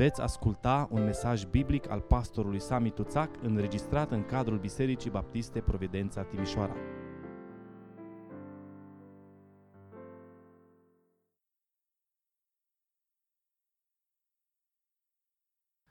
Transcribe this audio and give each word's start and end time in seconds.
Veți 0.00 0.20
asculta 0.20 0.88
un 0.90 1.04
mesaj 1.04 1.44
biblic 1.44 1.88
al 1.88 2.00
pastorului 2.00 2.60
Sami 2.60 2.90
Tuțac 2.90 3.42
înregistrat 3.42 4.10
în 4.10 4.24
cadrul 4.24 4.58
Bisericii 4.58 5.10
Baptiste 5.10 5.60
Providența 5.60 6.24
Timișoara. 6.24 6.74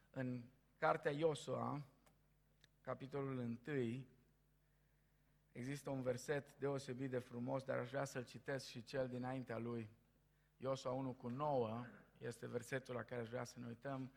În 0.10 0.41
cartea 0.78 1.12
Iosua, 1.12 1.82
capitolul 2.82 3.38
1, 3.66 4.05
există 5.52 5.89
un 5.89 6.02
verset 6.02 6.57
deosebit 6.57 7.10
de 7.10 7.20
frumos, 7.20 7.64
dar 7.64 7.78
aș 7.78 7.89
vrea 7.89 8.05
să-l 8.05 8.26
citesc 8.26 8.66
și 8.66 8.84
cel 8.84 9.07
dinaintea 9.07 9.57
lui. 9.57 9.89
Iosua 10.57 10.91
1 10.91 11.12
cu 11.12 11.28
9 11.28 11.86
este 12.20 12.47
versetul 12.47 12.95
la 12.95 13.04
care 13.04 13.21
aș 13.21 13.29
vrea 13.29 13.43
să 13.43 13.59
ne 13.59 13.67
uităm 13.67 14.11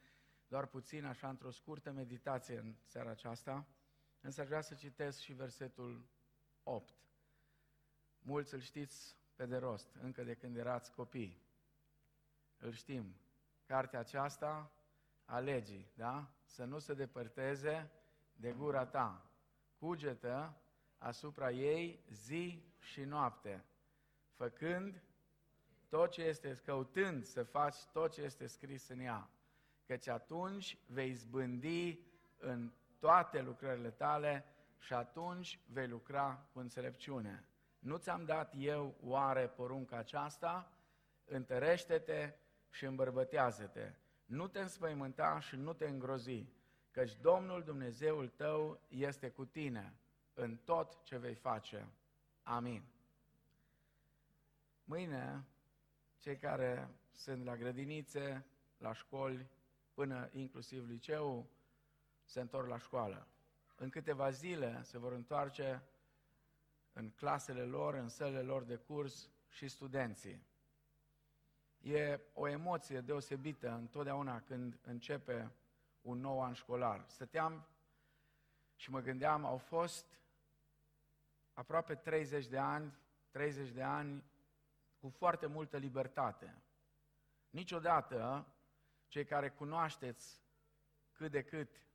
doar 0.48 0.66
puțin, 0.66 1.04
așa, 1.04 1.28
într-o 1.28 1.50
scurtă 1.50 1.90
meditație 1.90 2.58
în 2.58 2.74
seara 2.84 3.10
aceasta, 3.10 3.66
însă 4.20 4.40
aș 4.40 4.46
vrea 4.46 4.60
să 4.60 4.74
citesc 4.74 5.18
și 5.18 5.32
versetul 5.32 6.07
8. 6.62 6.94
Mulți 8.18 8.54
îl 8.54 8.60
știți 8.60 9.16
pe 9.34 9.46
de 9.46 9.57
rost, 9.57 9.94
încă 10.00 10.22
de 10.22 10.34
când 10.34 10.57
erați 10.57 10.93
copii. 10.93 11.43
Îl 12.58 12.72
știm. 12.72 13.16
Cartea 13.66 13.98
aceasta 13.98 14.72
a 15.24 15.38
legii, 15.38 15.93
da? 15.94 16.34
Să 16.44 16.64
nu 16.64 16.79
se 16.79 16.94
depărteze 16.94 17.90
de 18.32 18.52
gura 18.52 18.86
ta. 18.86 19.30
Cugetă 19.79 20.62
asupra 20.98 21.50
ei 21.50 22.04
zi 22.10 22.72
și 22.79 23.00
noapte, 23.00 23.64
făcând 24.34 25.02
tot 25.92 26.10
ce 26.10 26.22
este, 26.22 26.60
căutând 26.64 27.24
să 27.24 27.42
faci 27.42 27.76
tot 27.92 28.12
ce 28.12 28.22
este 28.22 28.46
scris 28.46 28.88
în 28.88 29.00
ea. 29.00 29.30
Căci 29.86 30.08
atunci 30.08 30.78
vei 30.86 31.12
zbândi 31.12 31.98
în 32.38 32.72
toate 32.98 33.42
lucrările 33.42 33.90
tale 33.90 34.44
și 34.78 34.92
atunci 34.92 35.60
vei 35.66 35.88
lucra 35.88 36.48
cu 36.52 36.58
înțelepciune. 36.58 37.44
Nu 37.78 37.96
ți-am 37.96 38.24
dat 38.24 38.54
eu 38.56 38.94
oare 39.02 39.48
porunca 39.48 39.96
aceasta? 39.96 40.72
Întărește-te 41.24 42.34
și 42.70 42.84
îmbărbătează-te. 42.84 43.92
Nu 44.24 44.48
te 44.48 44.60
înspăimânta 44.60 45.40
și 45.40 45.56
nu 45.56 45.72
te 45.72 45.88
îngrozi, 45.88 46.46
căci 46.90 47.16
Domnul 47.20 47.62
Dumnezeul 47.62 48.28
tău 48.28 48.80
este 48.88 49.30
cu 49.30 49.44
tine 49.44 49.94
în 50.34 50.56
tot 50.56 51.02
ce 51.02 51.16
vei 51.16 51.34
face. 51.34 51.88
Amin. 52.42 52.82
Mâine, 54.84 55.44
cei 56.22 56.36
care 56.36 56.88
sunt 57.12 57.44
la 57.44 57.56
grădinițe, 57.56 58.44
la 58.78 58.92
școli, 58.92 59.46
până 59.94 60.28
inclusiv 60.32 60.88
liceu, 60.88 61.50
se 62.24 62.40
întorc 62.40 62.68
la 62.68 62.78
școală. 62.78 63.26
În 63.76 63.88
câteva 63.88 64.30
zile 64.30 64.82
se 64.82 64.98
vor 64.98 65.12
întoarce 65.12 65.82
în 66.92 67.10
clasele 67.10 67.62
lor, 67.62 67.94
în 67.94 68.08
sălile 68.08 68.42
lor 68.42 68.62
de 68.62 68.76
curs 68.76 69.30
și 69.48 69.68
studenții. 69.68 70.46
E 71.80 72.20
o 72.34 72.48
emoție 72.48 73.00
deosebită 73.00 73.70
întotdeauna 73.70 74.40
când 74.40 74.78
începe 74.82 75.50
un 76.00 76.20
nou 76.20 76.42
an 76.42 76.52
școlar. 76.52 77.04
Stăteam 77.06 77.66
și 78.74 78.90
mă 78.90 79.00
gândeam, 79.00 79.44
au 79.44 79.56
fost 79.58 80.06
aproape 81.52 81.94
30 81.94 82.46
de 82.46 82.58
ani, 82.58 82.94
30 83.30 83.70
de 83.70 83.82
ani 83.82 84.24
cu 85.03 85.08
foarte 85.08 85.47
multă 85.47 85.77
libertate. 85.77 86.62
Niciodată, 87.50 88.47
cei 89.08 89.25
care 89.25 89.50
cunoașteți 89.50 90.42
cât 91.12 91.31
de 91.31 91.42
cât 91.42 91.86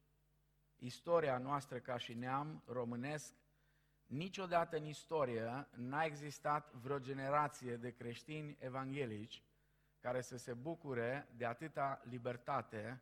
istoria 0.75 1.37
noastră 1.37 1.79
ca 1.79 1.97
și 1.97 2.13
neam 2.13 2.63
românesc, 2.65 3.35
niciodată 4.05 4.77
în 4.77 4.85
istorie 4.85 5.67
n-a 5.71 6.03
existat 6.03 6.73
vreo 6.73 6.99
generație 6.99 7.77
de 7.77 7.91
creștini 7.91 8.57
evanghelici 8.59 9.43
care 9.99 10.21
să 10.21 10.37
se 10.37 10.53
bucure 10.53 11.27
de 11.37 11.45
atâta 11.45 12.01
libertate 12.03 13.01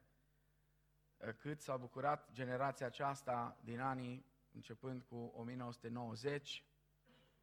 eh, 1.18 1.34
cât 1.38 1.62
s-a 1.62 1.78
bucurat 1.78 2.32
generația 2.32 2.86
aceasta 2.86 3.58
din 3.64 3.80
anii 3.80 4.26
începând 4.52 5.02
cu 5.02 5.16
1990 5.16 6.64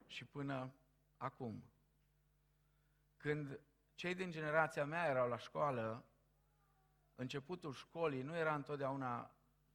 și 0.06 0.24
până 0.24 0.74
acum. 1.16 1.71
Când 3.22 3.60
cei 3.94 4.14
din 4.14 4.30
generația 4.30 4.84
mea 4.84 5.06
erau 5.06 5.28
la 5.28 5.38
școală, 5.38 6.04
începutul 7.14 7.72
școlii 7.72 8.22
nu 8.22 8.36
era 8.36 8.54
întotdeauna 8.54 9.34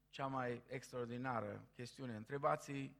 cea 0.09 0.27
mai 0.27 0.63
extraordinară 0.67 1.67
chestiune. 1.73 2.15
Întrebați 2.15 2.91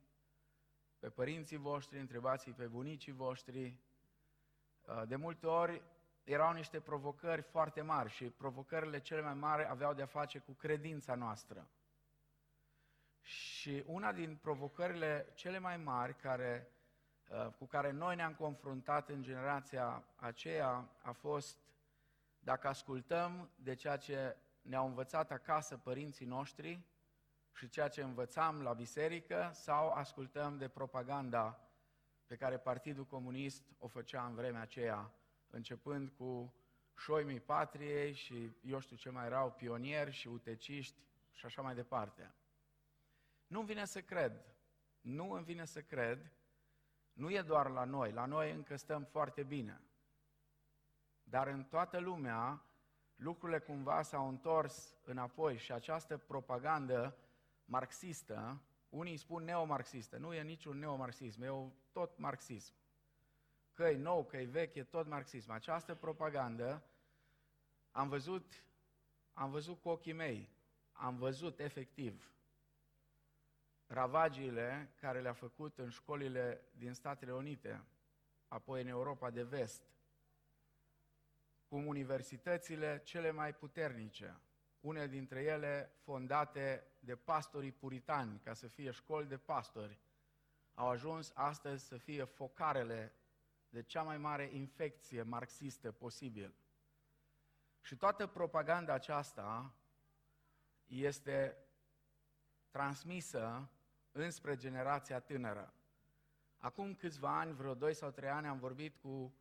pe 1.00 1.10
părinții 1.10 1.58
voștri, 1.58 2.00
întrebați 2.00 2.50
pe 2.50 2.66
bunicii 2.66 3.12
voștri. 3.12 3.64
Eh, 3.66 5.02
de 5.08 5.16
multe 5.16 5.48
ori 5.48 5.82
erau 6.24 6.54
niște 6.54 6.80
provocări 6.80 7.42
foarte 7.42 7.82
mari 7.82 8.10
și 8.10 8.30
provocările 8.30 9.00
cele 9.00 9.22
mai 9.22 9.34
mari 9.34 9.68
aveau 9.68 9.94
de-a 9.94 10.06
face 10.06 10.40
cu 10.40 10.52
credința 10.52 11.16
noastră. 11.16 11.70
Și 13.22 13.84
una 13.86 14.14
din 14.14 14.36
provocările 14.36 15.32
cele 15.34 15.60
mai 15.60 15.78
mari 15.78 16.16
care, 16.16 16.68
uh, 16.70 16.77
cu 17.58 17.66
care 17.66 17.92
noi 17.92 18.16
ne-am 18.16 18.34
confruntat 18.34 19.10
în 19.10 19.22
generația 19.22 20.04
aceea 20.16 20.90
a 21.02 21.12
fost 21.12 21.58
dacă 22.40 22.68
ascultăm 22.68 23.50
de 23.56 23.76
ceea 23.76 23.98
ce 23.98 24.38
ne-au 24.62 24.88
învățat 24.88 25.32
acasă 25.32 25.78
părinții 25.78 26.26
noștri 26.26 26.82
și 27.54 27.70
ceea 27.70 27.88
ce 27.88 28.02
învățam 28.02 28.62
la 28.62 28.74
biserică 28.74 29.52
sau 29.54 29.90
ascultăm 29.90 30.58
de 30.58 30.68
propaganda 30.68 31.60
pe 32.26 32.36
care 32.36 32.58
Partidul 32.58 33.06
Comunist 33.06 33.64
o 33.78 33.88
făcea 33.88 34.26
în 34.26 34.36
vremea 34.36 34.62
aceea 34.62 35.12
începând 35.50 36.10
cu 36.10 36.54
șoimii 36.98 37.40
patriei 37.40 38.14
și 38.14 38.52
eu 38.62 38.80
știu 38.80 38.96
ce 38.96 39.10
mai 39.10 39.26
erau, 39.26 39.52
pionieri 39.52 40.12
și 40.12 40.28
uteciști 40.28 40.98
și 41.32 41.46
așa 41.46 41.62
mai 41.62 41.76
departe. 41.76 42.34
Nu 43.48 43.60
îmi 43.60 43.68
vine 43.68 43.86
să 43.86 44.02
cred, 44.02 44.46
nu 45.02 45.32
îmi 45.32 45.46
vine 45.46 45.66
să 45.66 45.82
cred, 45.82 46.32
nu 47.18 47.32
e 47.32 47.42
doar 47.42 47.70
la 47.70 47.84
noi, 47.84 48.12
la 48.12 48.26
noi 48.26 48.52
încă 48.52 48.76
stăm 48.76 49.04
foarte 49.04 49.44
bine. 49.44 49.82
Dar 51.24 51.48
în 51.48 51.64
toată 51.64 52.00
lumea 52.00 52.62
lucrurile 53.16 53.60
cumva 53.60 54.02
s-au 54.02 54.28
întors 54.28 54.98
înapoi 55.04 55.58
și 55.58 55.72
această 55.72 56.18
propagandă 56.18 57.18
marxistă, 57.66 58.62
unii 58.90 59.18
spun 59.18 59.44
neomarxistă, 59.44 60.18
nu 60.18 60.34
e 60.34 60.42
niciun 60.42 60.78
neomarxism, 60.78 61.42
e 61.42 61.72
tot 61.92 62.18
marxism 62.18 62.74
că 63.78 63.84
e 63.84 63.98
nou, 63.98 64.26
că 64.26 64.38
e 64.38 64.46
vechi, 64.46 64.76
e 64.76 64.84
tot 64.84 65.08
marxism. 65.08 65.52
Această 65.52 65.96
propagandă 65.96 66.84
am 67.92 68.10
văzut, 68.10 68.66
am 69.34 69.52
văzut 69.52 69.82
cu 69.82 69.90
ochii 69.90 70.14
mei, 70.14 70.50
am 70.92 71.16
văzut 71.16 71.60
efectiv 71.60 72.32
ravagiile 73.88 74.94
care 75.00 75.22
le-a 75.22 75.34
făcut 75.34 75.78
în 75.78 75.90
școlile 75.90 76.62
din 76.72 76.94
Statele 76.94 77.34
Unite, 77.34 77.84
apoi 78.48 78.82
în 78.82 78.88
Europa 78.88 79.30
de 79.30 79.44
Vest, 79.44 79.84
cum 81.68 81.86
universitățile 81.86 83.02
cele 83.04 83.32
mai 83.32 83.54
puternice, 83.54 84.40
unele 84.80 85.08
dintre 85.08 85.44
ele 85.44 85.92
fondate 86.04 86.88
de 87.00 87.16
pastorii 87.16 87.72
puritani, 87.72 88.40
ca 88.44 88.54
să 88.54 88.68
fie 88.68 88.92
școli 88.92 89.28
de 89.28 89.38
pastori, 89.38 90.00
au 90.74 90.88
ajuns 90.88 91.32
astăzi 91.36 91.86
să 91.86 91.98
fie 91.98 92.24
focarele 92.24 93.14
de 93.70 93.84
cea 93.84 94.02
mai 94.02 94.18
mare 94.18 94.50
infecție 94.54 95.22
marxistă 95.22 95.92
posibil. 95.92 96.56
Și 97.82 97.96
toată 97.96 98.28
propaganda 98.28 98.94
aceasta 98.94 99.74
este 100.86 101.58
transmisă 102.70 103.70
înspre 104.12 104.56
generația 104.56 105.20
tânără. 105.20 105.74
Acum 106.58 106.94
câțiva 106.94 107.40
ani, 107.40 107.54
vreo 107.54 107.74
2 107.74 107.94
sau 107.94 108.12
3 108.12 108.30
ani, 108.30 108.48
am 108.48 108.60
vorbit 108.60 108.96
cu 108.96 109.36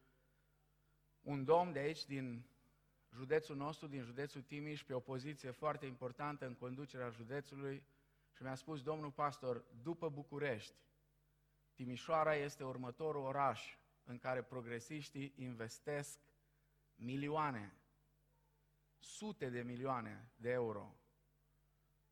un 1.21 1.45
domn 1.45 1.73
de 1.73 1.79
aici, 1.79 2.07
din 2.07 2.47
județul 3.13 3.57
nostru, 3.57 3.87
din 3.87 4.03
județul 4.03 4.43
Timiș, 4.43 4.85
pe 4.85 4.95
o 4.95 5.01
poziție 5.01 5.51
foarte 5.51 5.87
importantă 5.87 6.47
în 6.47 6.55
conducerea 6.55 7.09
județului 7.09 7.87
și 8.33 8.43
mi-a 8.43 8.55
spus, 8.55 8.83
domnul 8.83 9.11
pastor, 9.11 9.65
după 9.83 10.09
București, 10.09 10.75
Timișoara 11.75 12.35
este 12.35 12.65
următorul 12.65 13.25
oraș 13.25 13.79
în 14.05 14.19
care 14.19 14.43
progresiștii 14.43 15.33
investesc 15.37 16.19
milioane, 16.95 17.77
sute 18.99 19.49
de 19.51 19.63
milioane 19.63 20.31
de 20.37 20.51
euro 20.51 20.97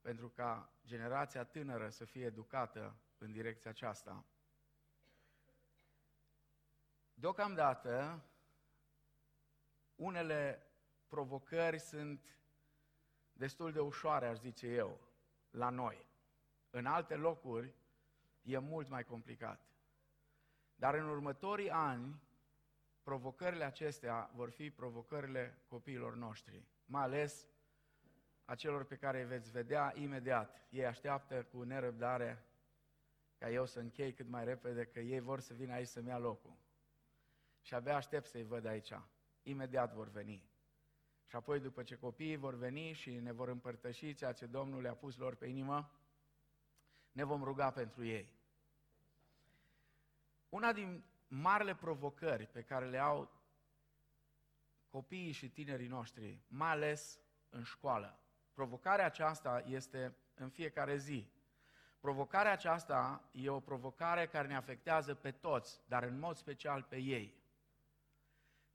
pentru 0.05 0.29
ca 0.29 0.73
generația 0.87 1.45
tânără 1.45 1.89
să 1.89 2.05
fie 2.05 2.25
educată 2.25 2.97
în 3.19 3.33
direcția 3.33 3.71
aceasta. 3.71 4.25
Deocamdată, 7.15 8.25
unele 9.95 10.67
provocări 11.07 11.79
sunt 11.79 12.39
destul 13.33 13.73
de 13.73 13.81
ușoare, 13.81 14.27
aș 14.27 14.39
zice 14.39 14.67
eu, 14.67 15.01
la 15.51 15.71
noi. 15.71 16.07
În 16.71 16.87
alte 16.87 17.15
locuri 17.15 17.75
e 18.43 18.59
mult 18.59 18.89
mai 18.89 19.05
complicat. 19.05 19.67
Dar 20.75 20.95
în 20.95 21.09
următorii 21.09 21.71
ani, 21.71 22.23
provocările 23.03 23.65
acestea 23.65 24.31
vor 24.35 24.51
fi 24.51 24.71
provocările 24.71 25.63
copiilor 25.67 26.15
noștri, 26.15 26.67
mai 26.85 27.03
ales 27.03 27.49
a 28.45 28.55
celor 28.55 28.85
pe 28.85 28.97
care 28.97 29.21
îi 29.21 29.27
veți 29.27 29.51
vedea 29.51 29.93
imediat. 29.97 30.67
Ei 30.69 30.87
așteaptă 30.87 31.43
cu 31.43 31.63
nerăbdare 31.63 32.45
ca 33.39 33.51
eu 33.51 33.67
să 33.67 33.79
închei 33.79 34.13
cât 34.13 34.29
mai 34.29 34.45
repede, 34.45 34.85
că 34.85 35.01
ei 35.01 35.21
vor 35.21 35.41
să 35.41 35.55
vină 35.55 35.73
aici 35.73 35.87
să-mi 35.87 36.09
ia 36.09 36.19
locul. 36.19 36.57
Și 37.61 37.75
abia 37.75 37.97
aștept 37.97 38.27
să-i 38.27 38.45
văd 38.45 38.65
aici. 38.65 38.93
Imediat 39.43 39.93
vor 39.93 40.09
veni. 40.09 40.43
Și 41.27 41.37
apoi, 41.37 41.61
după 41.61 41.83
ce 41.83 41.97
copiii 41.97 42.37
vor 42.37 42.55
veni 42.55 42.93
și 42.93 43.15
ne 43.15 43.33
vor 43.33 43.49
împărtăși 43.49 44.15
ceea 44.15 44.33
ce 44.33 44.47
Domnul 44.47 44.83
le-a 44.83 44.95
pus 44.95 45.17
lor 45.17 45.35
pe 45.35 45.47
inimă, 45.47 45.91
ne 47.13 47.25
vom 47.25 47.43
ruga 47.43 47.71
pentru 47.71 48.05
ei. 48.05 48.33
Una 50.49 50.73
din 50.73 51.05
marile 51.29 51.75
provocări 51.75 52.47
pe 52.47 52.63
care 52.63 52.89
le 52.89 52.99
au 52.99 53.31
copiii 54.89 55.33
și 55.33 55.51
tinerii 55.51 55.89
noștri, 55.89 56.41
mai 56.49 56.71
ales 56.71 57.21
în 57.49 57.63
școală, 57.63 58.24
provocarea 58.55 59.05
aceasta 59.05 59.63
este 59.67 60.17
în 60.35 60.49
fiecare 60.49 60.97
zi. 60.97 61.33
Provocarea 62.01 62.53
aceasta 62.53 63.29
e 63.33 63.49
o 63.49 63.61
provocare 63.61 64.27
care 64.27 64.49
ne 64.49 64.57
afectează 64.57 65.15
pe 65.15 65.31
toți, 65.31 65.81
dar 65.87 66.03
în 66.03 66.19
mod 66.19 66.37
special 66.37 66.83
pe 66.83 66.97
ei. 66.97 67.43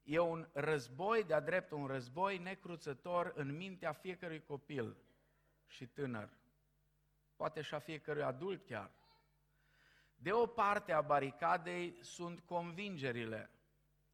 E 0.04 0.20
un 0.20 0.48
război, 0.54 1.24
de-a 1.24 1.40
dreptul 1.40 1.78
un 1.78 1.88
război 1.88 2.38
necruțător 2.38 3.31
în 3.36 3.56
mintea 3.56 3.92
fiecărui 3.92 4.44
copil 4.44 4.98
și 5.68 5.88
tânăr, 5.88 6.30
poate 7.36 7.62
și 7.62 7.74
a 7.74 7.80
fiecărui 7.80 8.24
adult 8.24 8.66
chiar. 8.66 8.92
De 10.16 10.31
o 10.31 10.46
parte 10.46 10.92
a 10.92 11.02
baricadei 11.02 11.98
sunt 12.02 12.40
convingerile, 12.40 13.50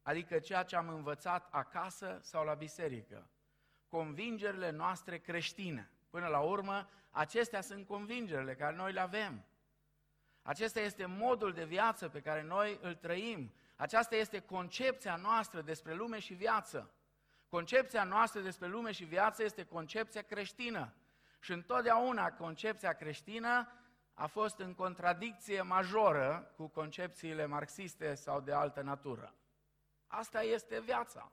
adică 0.02 0.38
ceea 0.38 0.62
ce 0.62 0.76
am 0.76 0.88
învățat 0.88 1.48
acasă 1.50 2.18
sau 2.22 2.44
la 2.44 2.54
biserică. 2.54 3.30
Convingerile 3.96 4.70
noastre 4.70 5.18
creștine. 5.18 5.90
Până 6.10 6.26
la 6.26 6.40
urmă, 6.40 6.88
acestea 7.10 7.60
sunt 7.60 7.86
convingerile 7.86 8.54
care 8.54 8.76
noi 8.76 8.92
le 8.92 9.00
avem. 9.00 9.44
Acesta 10.42 10.80
este 10.80 11.06
modul 11.06 11.52
de 11.52 11.64
viață 11.64 12.08
pe 12.08 12.20
care 12.20 12.42
noi 12.42 12.78
îl 12.82 12.94
trăim. 12.94 13.54
Aceasta 13.76 14.16
este 14.16 14.38
concepția 14.40 15.16
noastră 15.16 15.60
despre 15.60 15.94
lume 15.94 16.18
și 16.18 16.34
viață. 16.34 16.94
Concepția 17.48 18.04
noastră 18.04 18.40
despre 18.40 18.66
lume 18.66 18.92
și 18.92 19.04
viață 19.04 19.42
este 19.42 19.64
concepția 19.64 20.22
creștină. 20.22 20.94
Și 21.40 21.52
întotdeauna 21.52 22.32
concepția 22.32 22.92
creștină 22.92 23.72
a 24.14 24.26
fost 24.26 24.58
în 24.58 24.74
contradicție 24.74 25.62
majoră 25.62 26.52
cu 26.56 26.66
concepțiile 26.66 27.46
marxiste 27.46 28.14
sau 28.14 28.40
de 28.40 28.52
altă 28.52 28.82
natură. 28.82 29.34
Asta 30.06 30.42
este 30.42 30.80
viața. 30.80 31.32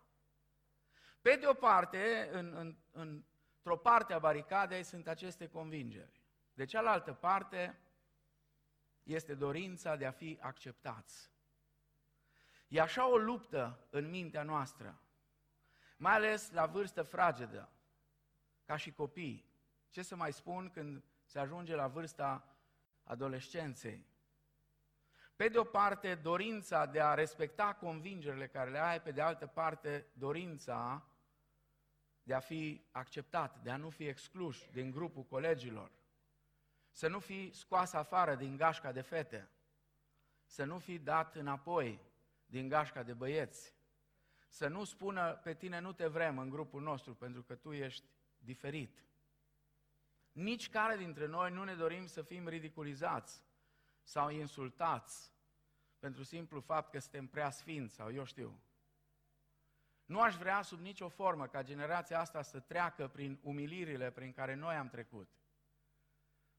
Pe 1.24 1.36
de 1.36 1.48
o 1.48 1.54
parte, 1.54 2.30
în, 2.32 2.54
în, 2.56 2.76
într-o 2.92 3.78
parte 3.78 4.14
a 4.14 4.20
baricadei 4.20 4.84
sunt 4.84 5.08
aceste 5.08 5.48
convingeri. 5.48 6.22
De 6.54 6.66
cealaltă 6.66 7.14
parte 7.14 7.80
este 9.04 9.34
dorința 9.34 9.96
de 9.96 10.06
a 10.06 10.12
fi 10.12 10.38
acceptați. 10.42 11.32
E 12.68 12.82
așa 12.82 13.10
o 13.10 13.18
luptă 13.18 13.88
în 13.90 14.10
mintea 14.10 14.44
noastră, 14.44 15.02
mai 15.98 16.14
ales 16.14 16.52
la 16.52 16.66
vârstă 16.66 17.04
fragedă, 17.04 17.70
ca 18.66 18.76
și 18.76 18.92
copii. 18.92 19.52
Ce 19.90 20.02
să 20.02 20.16
mai 20.16 20.34
spun 20.34 20.70
când 20.70 21.04
se 21.26 21.40
ajunge 21.40 21.76
la 21.76 21.88
vârsta 21.88 22.58
adolescenței. 23.04 24.06
Pe 25.36 25.48
de 25.48 25.58
o 25.58 25.64
parte, 25.64 26.16
dorința 26.16 26.86
de 26.86 27.02
a 27.02 27.14
respecta 27.14 27.74
convingerile 27.74 28.48
care 28.48 28.70
le 28.70 28.80
ai, 28.80 29.02
pe 29.02 29.12
de 29.12 29.22
altă 29.22 29.48
parte, 29.48 30.08
dorința 30.14 31.08
de 32.24 32.34
a 32.34 32.40
fi 32.40 32.86
acceptat, 32.92 33.62
de 33.64 33.72
a 33.72 33.78
nu 33.78 33.90
fi 33.90 34.08
exclus 34.08 34.70
din 34.72 34.92
grupul 34.92 35.24
colegilor, 35.24 35.92
să 36.92 37.08
nu 37.08 37.20
fi 37.20 37.52
scoas 37.54 37.94
afară 37.94 38.36
din 38.36 38.56
gașca 38.56 38.92
de 38.92 39.02
fete, 39.02 39.50
să 40.46 40.64
nu 40.64 40.80
fi 40.80 41.00
dat 41.00 41.36
înapoi 41.36 42.00
din 42.46 42.68
gașca 42.68 43.04
de 43.04 43.14
băieți, 43.14 43.76
să 44.48 44.68
nu 44.68 44.84
spună 44.84 45.34
pe 45.34 45.54
tine 45.54 45.80
nu 45.80 45.94
te 45.94 46.08
vrem 46.08 46.38
în 46.38 46.50
grupul 46.50 46.82
nostru 46.82 47.16
pentru 47.16 47.44
că 47.44 47.56
tu 47.56 47.72
ești 47.72 48.06
diferit. 48.38 49.04
Nici 50.32 50.70
care 50.70 50.98
dintre 50.98 51.26
noi 51.26 51.52
nu 51.52 51.64
ne 51.64 51.76
dorim 51.76 52.06
să 52.06 52.22
fim 52.22 52.48
ridiculizați 52.48 53.44
sau 54.04 54.30
insultați 54.30 55.32
pentru 56.00 56.24
simplu 56.24 56.60
fapt 56.60 56.92
că 56.92 57.00
suntem 57.00 57.28
prea 57.28 57.50
sfinți 57.50 57.96
sau 57.96 58.12
eu 58.12 58.24
știu. 58.24 58.62
Nu 60.06 60.22
aș 60.22 60.36
vrea 60.36 60.62
sub 60.62 60.80
nicio 60.80 61.10
formă 61.10 61.48
ca 61.48 61.64
generația 61.64 62.20
asta 62.20 62.42
să 62.42 62.60
treacă 62.60 63.08
prin 63.08 63.40
umilirile 63.44 64.12
prin 64.12 64.32
care 64.32 64.54
noi 64.54 64.76
am 64.76 64.90
trecut. 64.90 65.30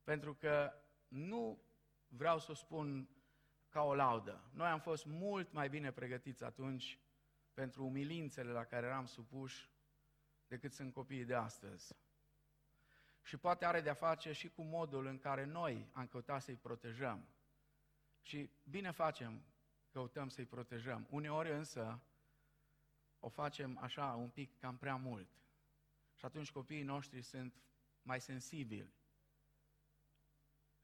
Pentru 0.02 0.34
că 0.34 0.72
nu 1.08 1.62
vreau 2.06 2.38
să 2.38 2.50
o 2.50 2.54
spun 2.54 3.08
ca 3.68 3.82
o 3.82 3.94
laudă. 3.94 4.50
Noi 4.52 4.68
am 4.68 4.80
fost 4.80 5.06
mult 5.06 5.52
mai 5.52 5.68
bine 5.68 5.92
pregătiți 5.92 6.44
atunci 6.44 6.98
pentru 7.54 7.84
umilințele 7.84 8.50
la 8.50 8.64
care 8.64 8.86
eram 8.86 9.06
supuși 9.06 9.70
decât 10.46 10.72
sunt 10.72 10.92
copiii 10.92 11.24
de 11.24 11.34
astăzi 11.34 11.96
și 13.24 13.36
poate 13.36 13.64
are 13.64 13.80
de-a 13.80 13.94
face 13.94 14.32
și 14.32 14.48
cu 14.48 14.62
modul 14.62 15.06
în 15.06 15.18
care 15.18 15.44
noi 15.44 15.88
am 15.92 16.06
căutat 16.06 16.42
să-i 16.42 16.56
protejăm. 16.56 17.28
Și 18.20 18.50
bine 18.62 18.90
facem, 18.90 19.44
căutăm 19.90 20.28
să-i 20.28 20.46
protejăm. 20.46 21.06
Uneori 21.10 21.50
însă 21.50 22.02
o 23.24 23.28
facem 23.28 23.78
așa 23.80 24.04
un 24.04 24.28
pic 24.28 24.58
cam 24.58 24.76
prea 24.76 24.96
mult. 24.96 25.28
Și 26.14 26.24
atunci 26.24 26.50
copiii 26.50 26.82
noștri 26.82 27.22
sunt 27.22 27.54
mai 28.02 28.20
sensibili. 28.20 28.92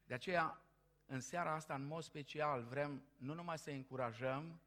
De 0.03 0.13
aceea, 0.13 0.61
în 1.05 1.19
seara 1.19 1.53
asta, 1.53 1.73
în 1.73 1.85
mod 1.85 2.03
special, 2.03 2.63
vrem 2.63 3.03
nu 3.17 3.33
numai 3.33 3.57
să 3.57 3.69
încurajăm, 3.69 4.61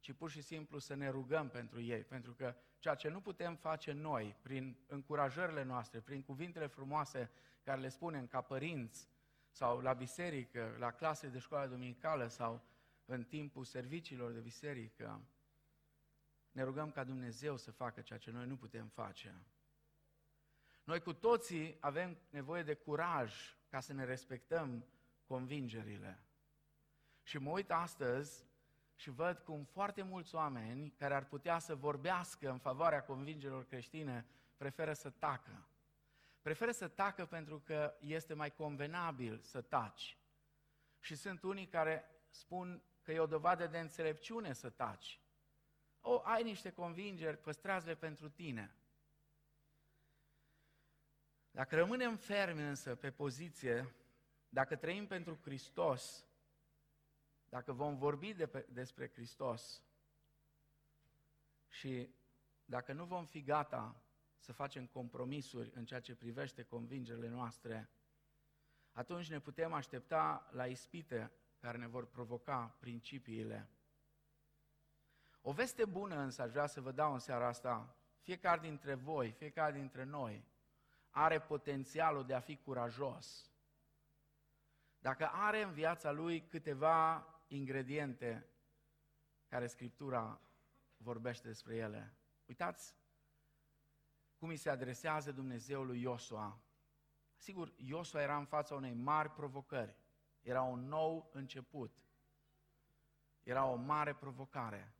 ci 0.00 0.12
pur 0.12 0.30
și 0.30 0.40
simplu 0.40 0.78
să 0.78 0.94
ne 0.94 1.08
rugăm 1.08 1.48
pentru 1.48 1.80
ei, 1.80 2.04
pentru 2.04 2.34
că 2.34 2.54
ceea 2.78 2.94
ce 2.94 3.08
nu 3.08 3.20
putem 3.20 3.56
face 3.56 3.92
noi, 3.92 4.36
prin 4.42 4.76
încurajările 4.86 5.62
noastre, 5.62 6.00
prin 6.00 6.22
cuvintele 6.22 6.66
frumoase 6.66 7.30
care 7.62 7.80
le 7.80 7.88
spunem 7.88 8.26
ca 8.26 8.40
părinți, 8.40 9.08
sau 9.50 9.80
la 9.80 9.92
biserică, 9.92 10.76
la 10.78 10.90
clase 10.90 11.28
de 11.28 11.38
școală 11.38 11.68
dominicală, 11.68 12.26
sau 12.26 12.62
în 13.04 13.24
timpul 13.24 13.64
serviciilor 13.64 14.32
de 14.32 14.40
biserică, 14.40 15.22
ne 16.58 16.64
rugăm 16.64 16.90
ca 16.90 17.04
Dumnezeu 17.04 17.56
să 17.56 17.70
facă 17.70 18.00
ceea 18.00 18.18
ce 18.18 18.30
noi 18.30 18.46
nu 18.46 18.56
putem 18.56 18.86
face. 18.86 19.34
Noi 20.84 21.00
cu 21.00 21.12
toții 21.12 21.76
avem 21.80 22.18
nevoie 22.30 22.62
de 22.62 22.74
curaj 22.74 23.56
ca 23.68 23.80
să 23.80 23.92
ne 23.92 24.04
respectăm 24.04 24.86
convingerile. 25.26 26.22
Și 27.22 27.38
mă 27.38 27.50
uit 27.50 27.70
astăzi 27.70 28.44
și 28.94 29.10
văd 29.10 29.38
cum 29.38 29.64
foarte 29.64 30.02
mulți 30.02 30.34
oameni 30.34 30.90
care 30.90 31.14
ar 31.14 31.24
putea 31.24 31.58
să 31.58 31.74
vorbească 31.74 32.50
în 32.50 32.58
favoarea 32.58 33.04
convingerilor 33.04 33.66
creștine 33.66 34.26
preferă 34.56 34.92
să 34.92 35.10
tacă. 35.10 35.68
Preferă 36.42 36.70
să 36.70 36.88
tacă 36.88 37.26
pentru 37.26 37.60
că 37.60 37.94
este 38.00 38.34
mai 38.34 38.54
convenabil 38.54 39.40
să 39.42 39.60
taci. 39.60 40.18
Și 41.00 41.14
sunt 41.14 41.42
unii 41.42 41.66
care 41.66 42.04
spun 42.28 42.82
că 43.02 43.12
e 43.12 43.18
o 43.18 43.26
dovadă 43.26 43.66
de 43.66 43.78
înțelepciune 43.78 44.52
să 44.52 44.70
taci. 44.70 45.20
O, 46.10 46.20
ai 46.24 46.42
niște 46.42 46.70
convingeri, 46.72 47.38
păstrează-le 47.38 47.94
pentru 47.94 48.28
tine. 48.28 48.74
Dacă 51.50 51.74
rămânem 51.74 52.16
fermi 52.16 52.62
însă 52.62 52.94
pe 52.94 53.10
poziție, 53.10 53.94
dacă 54.48 54.76
trăim 54.76 55.06
pentru 55.06 55.38
Hristos, 55.42 56.26
dacă 57.48 57.72
vom 57.72 57.96
vorbi 57.96 58.34
de 58.34 58.46
pe, 58.46 58.66
despre 58.72 59.10
Hristos 59.10 59.82
și 61.68 62.14
dacă 62.64 62.92
nu 62.92 63.04
vom 63.04 63.24
fi 63.24 63.42
gata 63.42 64.02
să 64.38 64.52
facem 64.52 64.86
compromisuri 64.86 65.70
în 65.74 65.84
ceea 65.84 66.00
ce 66.00 66.14
privește 66.14 66.62
convingerile 66.62 67.28
noastre, 67.28 67.90
atunci 68.92 69.30
ne 69.30 69.40
putem 69.40 69.72
aștepta 69.72 70.48
la 70.50 70.66
ispite 70.66 71.32
care 71.58 71.78
ne 71.78 71.86
vor 71.86 72.06
provoca 72.06 72.76
principiile. 72.80 73.68
O 75.40 75.52
veste 75.52 75.84
bună 75.84 76.14
însă 76.14 76.42
aș 76.42 76.50
vrea 76.50 76.66
să 76.66 76.80
vă 76.80 76.92
dau 76.92 77.12
în 77.12 77.18
seara 77.18 77.46
asta. 77.46 77.96
Fiecare 78.20 78.60
dintre 78.60 78.94
voi, 78.94 79.30
fiecare 79.30 79.72
dintre 79.72 80.04
noi 80.04 80.44
are 81.10 81.40
potențialul 81.40 82.26
de 82.26 82.34
a 82.34 82.40
fi 82.40 82.56
curajos. 82.56 83.50
Dacă 84.98 85.28
are 85.32 85.62
în 85.62 85.72
viața 85.72 86.10
lui 86.10 86.46
câteva 86.46 87.26
ingrediente 87.46 88.46
care 89.48 89.66
Scriptura 89.66 90.40
vorbește 90.96 91.46
despre 91.46 91.76
ele. 91.76 92.14
Uitați, 92.46 92.96
cum 94.36 94.48
îi 94.48 94.56
se 94.56 94.70
adresează 94.70 95.32
Dumnezeu 95.32 95.84
lui 95.84 96.00
Iosua. 96.00 96.60
Sigur, 97.36 97.72
Iosua 97.76 98.22
era 98.22 98.36
în 98.36 98.44
fața 98.44 98.74
unei 98.74 98.92
mari 98.92 99.30
provocări. 99.30 99.96
Era 100.40 100.62
un 100.62 100.88
nou 100.88 101.30
început. 101.32 102.02
Era 103.42 103.64
o 103.64 103.74
mare 103.74 104.14
provocare. 104.14 104.92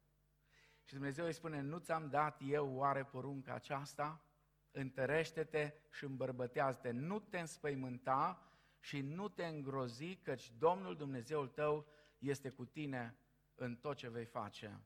Și 0.89 0.95
Dumnezeu 0.95 1.25
îi 1.25 1.33
spune, 1.33 1.61
nu 1.61 1.79
ți-am 1.79 2.09
dat 2.09 2.41
eu 2.45 2.75
oare 2.75 3.05
porunca 3.05 3.55
aceasta? 3.55 4.25
Întărește-te 4.71 5.75
și 5.91 6.05
îmbărbătează-te, 6.05 6.91
nu 6.91 7.19
te 7.19 7.39
înspăimânta 7.39 8.51
și 8.81 9.01
nu 9.01 9.29
te 9.29 9.47
îngrozi, 9.47 10.17
căci 10.17 10.53
Domnul 10.59 10.97
Dumnezeul 10.97 11.49
tău 11.49 11.87
este 12.19 12.51
cu 12.51 12.65
tine 12.65 13.19
în 13.55 13.77
tot 13.77 13.97
ce 13.97 14.09
vei 14.09 14.25
face. 14.25 14.81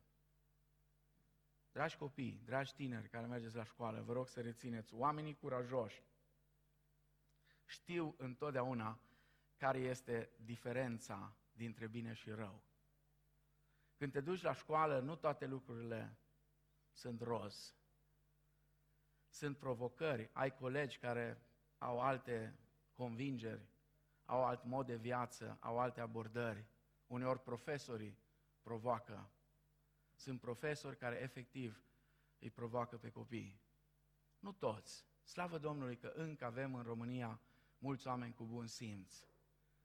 Dragi 1.71 1.97
copii, 1.97 2.41
dragi 2.45 2.73
tineri 2.73 3.09
care 3.09 3.25
mergeți 3.25 3.55
la 3.55 3.63
școală, 3.63 4.01
vă 4.01 4.13
rog 4.13 4.27
să 4.27 4.41
rețineți, 4.41 4.93
oamenii 4.93 5.35
curajoși 5.35 6.03
știu 7.65 8.15
întotdeauna 8.17 8.99
care 9.57 9.79
este 9.79 10.29
diferența 10.35 11.35
dintre 11.51 11.87
bine 11.87 12.13
și 12.13 12.29
rău. 12.29 12.63
Când 14.03 14.15
te 14.15 14.21
duci 14.21 14.41
la 14.41 14.53
școală, 14.53 14.99
nu 14.99 15.15
toate 15.15 15.45
lucrurile 15.45 16.17
sunt 16.91 17.21
roz. 17.21 17.75
Sunt 19.27 19.57
provocări, 19.57 20.29
ai 20.33 20.53
colegi 20.53 20.97
care 20.97 21.41
au 21.77 21.99
alte 21.99 22.59
convingeri, 22.93 23.69
au 24.25 24.45
alt 24.45 24.63
mod 24.63 24.85
de 24.85 24.95
viață, 24.95 25.57
au 25.59 25.79
alte 25.79 26.01
abordări. 26.01 26.65
Uneori 27.07 27.39
profesorii 27.39 28.17
provoacă. 28.61 29.29
Sunt 30.15 30.39
profesori 30.39 30.97
care 30.97 31.21
efectiv 31.21 31.83
îi 32.39 32.49
provoacă 32.49 32.97
pe 32.97 33.09
copii. 33.09 33.61
Nu 34.39 34.51
toți. 34.51 35.05
Slavă 35.23 35.57
Domnului 35.57 35.97
că 35.97 36.07
încă 36.15 36.45
avem 36.45 36.75
în 36.75 36.83
România 36.83 37.41
mulți 37.77 38.07
oameni 38.07 38.33
cu 38.33 38.45
bun 38.45 38.67
simț. 38.67 39.23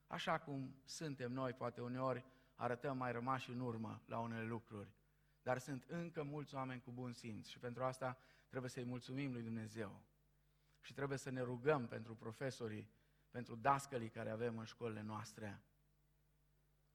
Așa 0.06 0.38
cum 0.38 0.80
suntem 0.84 1.32
noi, 1.32 1.52
poate 1.52 1.80
uneori 1.80 2.24
arătăm 2.58 2.96
mai 2.96 3.12
rămași 3.12 3.50
în 3.50 3.60
urmă 3.60 4.02
la 4.06 4.18
unele 4.18 4.44
lucruri, 4.44 4.94
dar 5.42 5.58
sunt 5.58 5.84
încă 5.84 6.22
mulți 6.22 6.54
oameni 6.54 6.80
cu 6.80 6.90
bun 6.90 7.12
simț 7.12 7.46
și 7.46 7.58
pentru 7.58 7.84
asta 7.84 8.18
trebuie 8.48 8.70
să-i 8.70 8.84
mulțumim 8.84 9.32
lui 9.32 9.42
Dumnezeu. 9.42 10.02
Și 10.80 10.92
trebuie 10.92 11.18
să 11.18 11.30
ne 11.30 11.40
rugăm 11.40 11.86
pentru 11.86 12.14
profesorii, 12.14 12.90
pentru 13.30 13.54
dascălii 13.54 14.08
care 14.08 14.30
avem 14.30 14.58
în 14.58 14.64
școlile 14.64 15.02
noastre. 15.02 15.62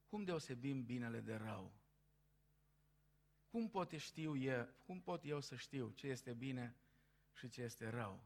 Cum 0.08 0.24
deosebim 0.24 0.84
binele 0.84 1.20
de 1.20 1.36
rău? 1.36 1.74
Cum 3.48 3.70
pot, 3.70 3.92
știu 3.92 4.36
eu, 4.36 4.68
cum 4.86 5.02
pot 5.02 5.26
eu 5.26 5.40
să 5.40 5.56
știu 5.56 5.90
ce 5.90 6.08
este 6.08 6.34
bine 6.34 6.76
și 7.32 7.50
ce 7.50 7.62
este 7.62 7.90
rău? 7.90 8.24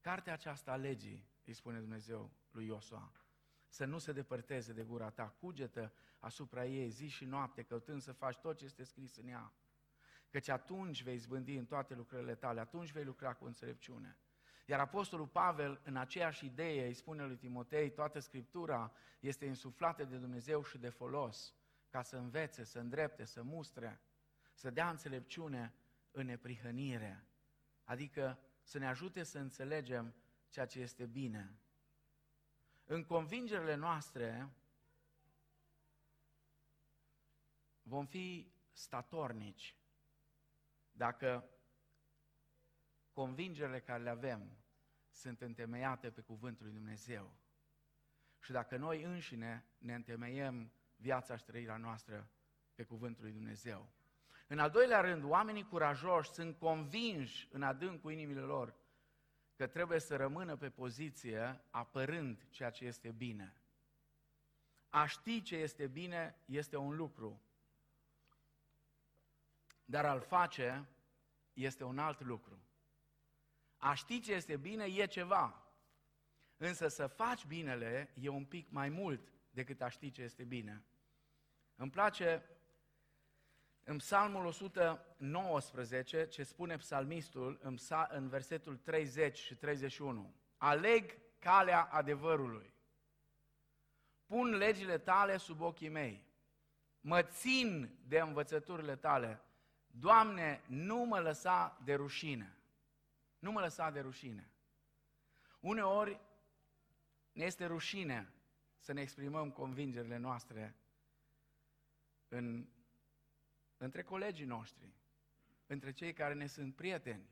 Cartea 0.00 0.32
aceasta 0.32 0.72
a 0.72 0.76
legii, 0.76 1.28
îi 1.44 1.52
spune 1.52 1.78
Dumnezeu 1.80 2.32
lui 2.50 2.66
Iosua, 2.66 3.12
să 3.70 3.84
nu 3.84 3.98
se 3.98 4.12
depărteze 4.12 4.72
de 4.72 4.82
gura 4.82 5.10
ta, 5.10 5.34
cugetă 5.40 5.92
asupra 6.18 6.64
ei 6.64 6.88
zi 6.88 7.08
și 7.08 7.24
noapte, 7.24 7.62
căutând 7.62 8.02
să 8.02 8.12
faci 8.12 8.36
tot 8.36 8.56
ce 8.56 8.64
este 8.64 8.84
scris 8.84 9.16
în 9.16 9.28
ea. 9.28 9.52
Căci 10.28 10.48
atunci 10.48 11.02
vei 11.02 11.16
zbândi 11.16 11.56
în 11.56 11.66
toate 11.66 11.94
lucrările 11.94 12.34
tale, 12.34 12.60
atunci 12.60 12.92
vei 12.92 13.04
lucra 13.04 13.32
cu 13.34 13.44
înțelepciune. 13.44 14.18
Iar 14.66 14.80
Apostolul 14.80 15.26
Pavel, 15.26 15.80
în 15.84 15.96
aceeași 15.96 16.44
idee, 16.44 16.86
îi 16.86 16.94
spune 16.94 17.24
lui 17.24 17.36
Timotei, 17.36 17.90
toată 17.90 18.18
Scriptura 18.18 18.92
este 19.20 19.44
insuflată 19.44 20.04
de 20.04 20.16
Dumnezeu 20.16 20.64
și 20.64 20.78
de 20.78 20.88
folos, 20.88 21.54
ca 21.88 22.02
să 22.02 22.16
învețe, 22.16 22.64
să 22.64 22.78
îndrepte, 22.78 23.24
să 23.24 23.42
mustre, 23.42 24.00
să 24.54 24.70
dea 24.70 24.90
înțelepciune 24.90 25.74
în 26.10 26.26
neprihănire, 26.26 27.26
adică 27.84 28.38
să 28.62 28.78
ne 28.78 28.86
ajute 28.86 29.22
să 29.22 29.38
înțelegem 29.38 30.14
ceea 30.48 30.66
ce 30.66 30.80
este 30.80 31.06
bine. 31.06 31.58
În 32.92 33.04
convingerile 33.04 33.74
noastre 33.74 34.48
vom 37.82 38.06
fi 38.06 38.52
statornici 38.72 39.76
dacă 40.92 41.50
convingerile 43.12 43.80
care 43.80 44.02
le 44.02 44.10
avem 44.10 44.56
sunt 45.10 45.40
întemeiate 45.40 46.10
pe 46.10 46.20
cuvântul 46.20 46.64
lui 46.66 46.74
Dumnezeu. 46.74 47.34
Și 48.40 48.52
dacă 48.52 48.76
noi 48.76 49.02
înșine 49.02 49.66
ne 49.78 49.94
întemeiem 49.94 50.72
viața 50.96 51.36
și 51.36 51.44
trăirea 51.44 51.76
noastră 51.76 52.30
pe 52.74 52.84
cuvântul 52.84 53.22
lui 53.22 53.32
Dumnezeu. 53.32 53.92
În 54.46 54.58
al 54.58 54.70
doilea 54.70 55.00
rând, 55.00 55.24
oamenii 55.24 55.68
curajoși 55.68 56.30
sunt 56.30 56.58
convinși 56.58 57.48
în 57.52 57.62
adâncul 57.62 58.12
inimile 58.12 58.40
lor 58.40 58.79
că 59.60 59.66
trebuie 59.66 59.98
să 59.98 60.16
rămână 60.16 60.56
pe 60.56 60.70
poziție 60.70 61.64
apărând 61.70 62.46
ceea 62.50 62.70
ce 62.70 62.84
este 62.84 63.10
bine. 63.10 63.56
A 64.88 65.06
ști 65.06 65.42
ce 65.42 65.56
este 65.56 65.86
bine 65.86 66.42
este 66.44 66.76
un 66.76 66.96
lucru, 66.96 67.42
dar 69.84 70.04
al 70.04 70.20
face 70.20 70.88
este 71.52 71.84
un 71.84 71.98
alt 71.98 72.20
lucru. 72.20 72.62
A 73.76 73.94
ști 73.94 74.20
ce 74.20 74.32
este 74.32 74.56
bine 74.56 74.84
e 74.84 75.06
ceva, 75.06 75.72
însă 76.56 76.88
să 76.88 77.06
faci 77.06 77.46
binele 77.46 78.12
e 78.14 78.28
un 78.28 78.44
pic 78.44 78.70
mai 78.70 78.88
mult 78.88 79.32
decât 79.50 79.80
a 79.80 79.88
ști 79.88 80.10
ce 80.10 80.22
este 80.22 80.44
bine. 80.44 80.84
Îmi 81.74 81.90
place 81.90 82.42
în 83.90 83.96
Psalmul 83.96 84.44
119, 84.46 86.26
ce 86.26 86.42
spune 86.42 86.76
psalmistul 86.76 87.58
în, 87.62 87.76
în 88.08 88.28
versetul 88.28 88.76
30 88.76 89.38
și 89.38 89.54
31, 89.54 90.34
aleg 90.56 91.18
calea 91.38 91.82
adevărului, 91.82 92.74
pun 94.26 94.50
legile 94.50 94.98
tale 94.98 95.36
sub 95.36 95.60
ochii 95.60 95.88
mei, 95.88 96.26
mă 97.00 97.22
țin 97.22 97.98
de 98.06 98.18
învățăturile 98.18 98.96
tale, 98.96 99.42
Doamne, 99.86 100.62
nu 100.66 100.96
mă 100.96 101.18
lăsa 101.18 101.80
de 101.84 101.94
rușine. 101.94 102.56
Nu 103.38 103.52
mă 103.52 103.60
lăsa 103.60 103.90
de 103.90 104.00
rușine. 104.00 104.50
Uneori 105.60 106.20
ne 107.32 107.44
este 107.44 107.66
rușine 107.66 108.32
să 108.78 108.92
ne 108.92 109.00
exprimăm 109.00 109.50
convingerile 109.50 110.16
noastre 110.16 110.76
în 112.28 112.68
între 113.82 114.02
colegii 114.02 114.44
noștri, 114.44 114.94
între 115.66 115.92
cei 115.92 116.12
care 116.12 116.34
ne 116.34 116.46
sunt 116.46 116.74
prieteni, 116.74 117.30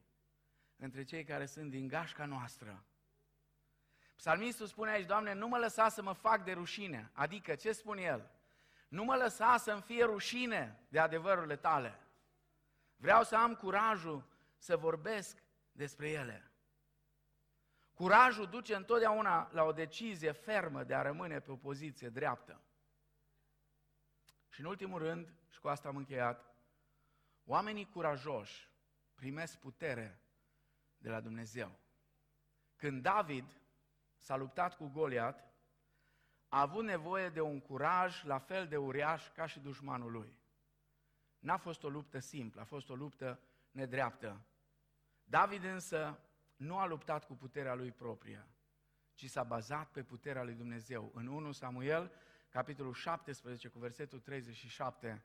între 0.76 1.04
cei 1.04 1.24
care 1.24 1.46
sunt 1.46 1.70
din 1.70 1.88
gașca 1.88 2.24
noastră. 2.24 2.84
Psalmistul 4.16 4.66
spune 4.66 4.90
aici, 4.90 5.06
Doamne, 5.06 5.32
nu 5.32 5.48
mă 5.48 5.58
lăsa 5.58 5.88
să 5.88 6.02
mă 6.02 6.12
fac 6.12 6.44
de 6.44 6.52
rușine. 6.52 7.10
Adică, 7.12 7.54
ce 7.54 7.72
spune 7.72 8.02
el? 8.02 8.30
Nu 8.88 9.04
mă 9.04 9.16
lăsa 9.16 9.56
să-mi 9.56 9.82
fie 9.82 10.04
rușine 10.04 10.80
de 10.88 10.98
adevărurile 10.98 11.56
tale. 11.56 12.00
Vreau 12.96 13.22
să 13.22 13.36
am 13.36 13.54
curajul 13.54 14.28
să 14.56 14.76
vorbesc 14.76 15.42
despre 15.72 16.10
ele. 16.10 16.50
Curajul 17.94 18.46
duce 18.46 18.74
întotdeauna 18.74 19.48
la 19.52 19.62
o 19.64 19.72
decizie 19.72 20.32
fermă 20.32 20.84
de 20.84 20.94
a 20.94 21.02
rămâne 21.02 21.40
pe 21.40 21.50
o 21.50 21.56
poziție 21.56 22.08
dreaptă. 22.08 22.60
Și 24.48 24.60
în 24.60 24.66
ultimul 24.66 24.98
rând, 24.98 25.37
și 25.48 25.60
cu 25.60 25.68
asta 25.68 25.88
am 25.88 25.96
încheiat, 25.96 26.54
oamenii 27.44 27.88
curajoși 27.88 28.70
primesc 29.14 29.58
putere 29.58 30.20
de 30.98 31.08
la 31.08 31.20
Dumnezeu. 31.20 31.78
Când 32.76 33.02
David 33.02 33.44
s-a 34.16 34.36
luptat 34.36 34.76
cu 34.76 34.86
Goliat, 34.86 35.48
a 36.48 36.60
avut 36.60 36.84
nevoie 36.84 37.28
de 37.28 37.40
un 37.40 37.60
curaj 37.60 38.24
la 38.24 38.38
fel 38.38 38.68
de 38.68 38.76
uriaș 38.76 39.28
ca 39.28 39.46
și 39.46 39.60
dușmanul 39.60 40.12
lui. 40.12 40.36
N-a 41.38 41.56
fost 41.56 41.82
o 41.82 41.88
luptă 41.88 42.18
simplă, 42.18 42.60
a 42.60 42.64
fost 42.64 42.88
o 42.88 42.94
luptă 42.94 43.40
nedreaptă. 43.70 44.40
David 45.24 45.64
însă 45.64 46.18
nu 46.56 46.78
a 46.78 46.86
luptat 46.86 47.26
cu 47.26 47.34
puterea 47.34 47.74
lui 47.74 47.92
proprie, 47.92 48.46
ci 49.14 49.30
s-a 49.30 49.42
bazat 49.42 49.90
pe 49.90 50.02
puterea 50.02 50.42
lui 50.42 50.54
Dumnezeu. 50.54 51.10
În 51.14 51.26
1 51.26 51.52
Samuel 51.52 52.12
capitolul 52.48 52.92
17, 52.92 53.68
cu 53.68 53.78
versetul 53.78 54.20
37, 54.20 55.24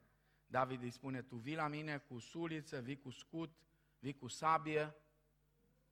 David 0.53 0.81
îi 0.81 0.91
spune, 0.91 1.21
tu 1.21 1.35
vii 1.35 1.55
la 1.55 1.67
mine 1.67 1.97
cu 1.97 2.19
suliță, 2.19 2.81
vii 2.81 2.99
cu 2.99 3.09
scut, 3.09 3.57
vii 3.99 4.15
cu 4.15 4.27
sabie, 4.27 4.95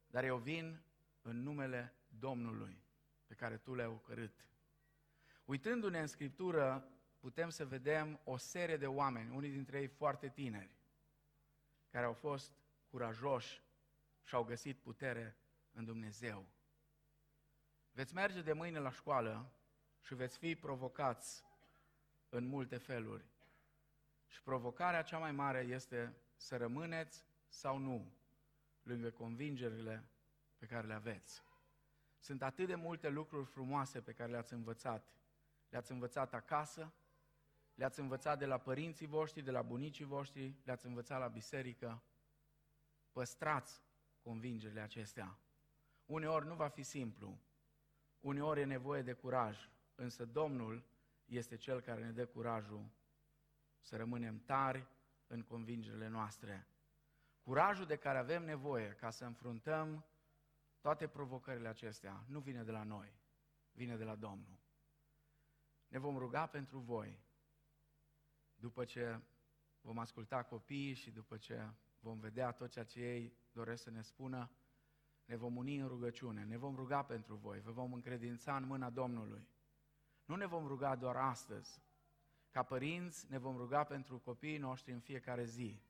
dar 0.07 0.23
eu 0.23 0.37
vin 0.37 0.81
în 1.21 1.41
numele 1.41 1.93
Domnului 2.19 2.83
pe 3.27 3.33
care 3.33 3.57
tu 3.57 3.75
le-ai 3.75 3.87
ocărât. 3.87 4.45
Uitându-ne 5.45 5.99
în 5.99 6.07
Scriptură, 6.07 6.91
putem 7.19 7.49
să 7.49 7.65
vedem 7.65 8.19
o 8.23 8.37
serie 8.37 8.77
de 8.77 8.87
oameni, 8.87 9.35
unii 9.35 9.49
dintre 9.49 9.79
ei 9.79 9.87
foarte 9.87 10.29
tineri, 10.29 10.75
care 11.89 12.05
au 12.05 12.13
fost 12.13 12.53
curajoși 12.89 13.61
și 14.23 14.35
au 14.35 14.43
găsit 14.43 14.77
putere 14.77 15.37
în 15.71 15.85
Dumnezeu. 15.85 16.45
Veți 17.91 18.13
merge 18.13 18.41
de 18.41 18.53
mâine 18.53 18.79
la 18.79 18.91
școală 18.91 19.51
și 20.01 20.15
veți 20.15 20.37
fi 20.37 20.55
provocați 20.55 21.43
în 22.29 22.45
multe 22.45 22.77
feluri. 22.77 23.30
Și 24.31 24.41
provocarea 24.43 25.01
cea 25.01 25.17
mai 25.17 25.31
mare 25.31 25.59
este 25.59 26.15
să 26.35 26.57
rămâneți 26.57 27.25
sau 27.47 27.77
nu 27.77 28.13
lângă 28.83 29.11
convingerile 29.11 30.09
pe 30.57 30.65
care 30.65 30.87
le 30.87 30.93
aveți. 30.93 31.43
Sunt 32.19 32.41
atât 32.41 32.67
de 32.67 32.75
multe 32.75 33.09
lucruri 33.09 33.45
frumoase 33.45 34.01
pe 34.01 34.13
care 34.13 34.31
le-ați 34.31 34.53
învățat. 34.53 35.13
Le-ați 35.69 35.91
învățat 35.91 36.33
acasă, 36.33 36.93
le-ați 37.73 37.99
învățat 37.99 38.39
de 38.39 38.45
la 38.45 38.57
părinții 38.57 39.05
voștri, 39.05 39.41
de 39.41 39.51
la 39.51 39.61
bunicii 39.61 40.05
voștri, 40.05 40.55
le-ați 40.63 40.85
învățat 40.85 41.19
la 41.19 41.27
biserică. 41.27 42.03
Păstrați 43.11 43.83
convingerile 44.19 44.81
acestea. 44.81 45.37
Uneori 46.05 46.45
nu 46.45 46.55
va 46.55 46.67
fi 46.67 46.83
simplu, 46.83 47.39
uneori 48.19 48.59
e 48.59 48.65
nevoie 48.65 49.01
de 49.01 49.13
curaj, 49.13 49.69
însă 49.95 50.25
Domnul 50.25 50.83
este 51.25 51.55
Cel 51.55 51.81
care 51.81 52.03
ne 52.03 52.11
dă 52.11 52.25
curajul 52.25 52.89
să 53.81 53.95
rămânem 53.95 54.39
tari 54.39 54.87
în 55.27 55.43
convingerile 55.43 56.07
noastre. 56.07 56.67
Curajul 57.41 57.85
de 57.85 57.95
care 57.95 58.17
avem 58.17 58.43
nevoie 58.43 58.89
ca 58.89 59.09
să 59.09 59.25
înfruntăm 59.25 60.05
toate 60.79 61.07
provocările 61.07 61.67
acestea 61.67 62.23
nu 62.27 62.39
vine 62.39 62.63
de 62.63 62.71
la 62.71 62.83
noi, 62.83 63.13
vine 63.71 63.97
de 63.97 64.03
la 64.03 64.15
Domnul. 64.15 64.59
Ne 65.87 65.97
vom 65.97 66.17
ruga 66.17 66.47
pentru 66.47 66.79
voi 66.79 67.19
după 68.55 68.85
ce 68.85 69.19
vom 69.81 69.97
asculta 69.97 70.43
copiii 70.43 70.93
și 70.93 71.11
după 71.11 71.37
ce 71.37 71.69
vom 71.99 72.19
vedea 72.19 72.51
tot 72.51 72.71
ceea 72.71 72.85
ce 72.85 72.99
ei 72.99 73.33
doresc 73.51 73.83
să 73.83 73.89
ne 73.89 74.01
spună, 74.01 74.51
ne 75.25 75.35
vom 75.35 75.55
uni 75.55 75.77
în 75.77 75.87
rugăciune, 75.87 76.43
ne 76.43 76.57
vom 76.57 76.75
ruga 76.75 77.03
pentru 77.03 77.35
voi, 77.35 77.59
vă 77.59 77.71
vom 77.71 77.93
încredința 77.93 78.55
în 78.55 78.65
mâna 78.65 78.89
Domnului. 78.89 79.47
Nu 80.25 80.35
ne 80.35 80.45
vom 80.45 80.67
ruga 80.67 80.95
doar 80.95 81.15
astăzi. 81.15 81.81
Ca 82.51 82.63
părinți 82.63 83.29
ne 83.29 83.37
vom 83.37 83.57
ruga 83.57 83.83
pentru 83.83 84.19
copiii 84.19 84.57
noștri 84.57 84.91
în 84.91 84.99
fiecare 84.99 85.43
zi. 85.43 85.81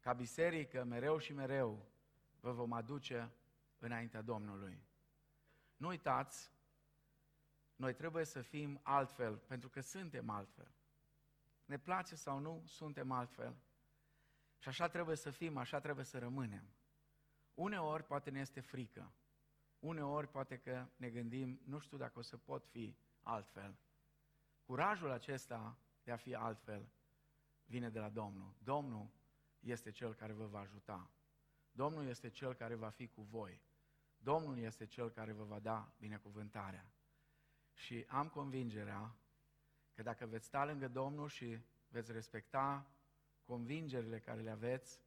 Ca 0.00 0.12
biserică, 0.12 0.84
mereu 0.84 1.18
și 1.18 1.32
mereu, 1.32 1.86
vă 2.40 2.52
vom 2.52 2.72
aduce 2.72 3.30
înaintea 3.78 4.22
Domnului. 4.22 4.82
Nu 5.76 5.88
uitați, 5.88 6.52
noi 7.76 7.94
trebuie 7.94 8.24
să 8.24 8.42
fim 8.42 8.80
altfel, 8.82 9.36
pentru 9.36 9.68
că 9.68 9.80
suntem 9.80 10.30
altfel. 10.30 10.74
Ne 11.64 11.78
place 11.78 12.14
sau 12.14 12.38
nu, 12.38 12.62
suntem 12.66 13.10
altfel. 13.10 13.56
Și 14.58 14.68
așa 14.68 14.88
trebuie 14.88 15.16
să 15.16 15.30
fim, 15.30 15.56
așa 15.56 15.80
trebuie 15.80 16.04
să 16.04 16.18
rămânem. 16.18 16.64
Uneori 17.54 18.04
poate 18.04 18.30
ne 18.30 18.40
este 18.40 18.60
frică. 18.60 19.12
Uneori 19.78 20.28
poate 20.28 20.58
că 20.58 20.86
ne 20.96 21.10
gândim, 21.10 21.60
nu 21.64 21.78
știu 21.78 21.96
dacă 21.96 22.18
o 22.18 22.22
să 22.22 22.36
pot 22.36 22.66
fi 22.66 22.96
altfel. 23.22 23.76
Curajul 24.62 25.10
acesta 25.10 25.78
de 26.02 26.10
a 26.10 26.16
fi 26.16 26.34
altfel 26.34 26.88
vine 27.64 27.90
de 27.90 27.98
la 27.98 28.08
Domnul. 28.08 28.54
Domnul 28.58 29.10
este 29.60 29.90
Cel 29.90 30.14
care 30.14 30.32
vă 30.32 30.46
va 30.46 30.58
ajuta. 30.58 31.10
Domnul 31.72 32.06
este 32.06 32.28
Cel 32.28 32.54
care 32.54 32.74
va 32.74 32.88
fi 32.88 33.08
cu 33.08 33.22
voi. 33.22 33.62
Domnul 34.18 34.58
este 34.58 34.86
Cel 34.86 35.10
care 35.10 35.32
vă 35.32 35.44
va 35.44 35.58
da 35.58 35.92
binecuvântarea. 35.98 36.92
Și 37.72 38.04
am 38.08 38.28
convingerea 38.28 39.16
că 39.94 40.02
dacă 40.02 40.26
veți 40.26 40.46
sta 40.46 40.64
lângă 40.64 40.88
Domnul 40.88 41.28
și 41.28 41.58
veți 41.88 42.12
respecta 42.12 42.90
convingerile 43.42 44.20
care 44.20 44.40
le 44.40 44.50
aveți 44.50 45.00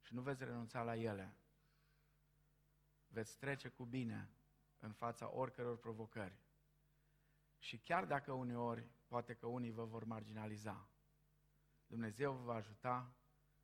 și 0.00 0.14
nu 0.14 0.20
veți 0.20 0.44
renunța 0.44 0.82
la 0.82 0.96
ele, 0.96 1.34
veți 3.08 3.38
trece 3.38 3.68
cu 3.68 3.84
bine 3.84 4.30
în 4.78 4.92
fața 4.92 5.34
oricăror 5.34 5.78
provocări. 5.78 6.38
Și 7.60 7.78
chiar 7.78 8.04
dacă 8.04 8.32
uneori, 8.32 8.90
poate 9.06 9.34
că 9.34 9.46
unii 9.46 9.70
vă 9.70 9.84
vor 9.84 10.04
marginaliza, 10.04 10.88
Dumnezeu 11.86 12.32
vă 12.32 12.42
va 12.42 12.54
ajuta 12.54 13.14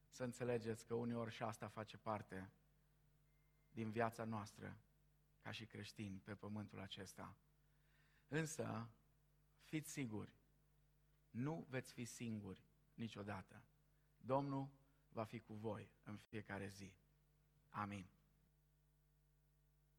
să 0.09 0.25
înțelegeți 0.25 0.87
că 0.87 0.95
uneori 0.95 1.31
și 1.31 1.43
asta 1.43 1.69
face 1.69 1.97
parte 1.97 2.51
din 3.71 3.91
viața 3.91 4.25
noastră 4.25 4.77
ca 5.41 5.51
și 5.51 5.67
creștini 5.67 6.19
pe 6.19 6.35
pământul 6.35 6.81
acesta. 6.81 7.37
Însă, 8.29 8.89
fiți 9.63 9.91
siguri, 9.91 10.33
nu 11.31 11.67
veți 11.69 11.93
fi 11.93 12.05
singuri 12.05 12.65
niciodată. 12.95 13.63
Domnul 14.17 14.69
va 15.09 15.25
fi 15.25 15.41
cu 15.41 15.55
voi 15.55 15.91
în 16.03 16.17
fiecare 16.17 16.69
zi. 16.69 16.95
Amin. 17.71 18.16